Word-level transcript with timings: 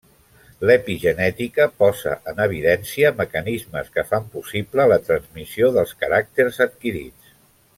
L'epigenètica 0.67 1.67
posa 1.83 2.13
en 2.31 2.41
evidència 2.45 3.11
mecanismes 3.19 3.93
que 3.99 4.05
fan 4.15 4.25
possible 4.37 4.87
la 4.93 4.99
transmissió 5.11 5.71
dels 5.77 5.95
caràcters 6.05 6.59
adquirits. 6.67 7.37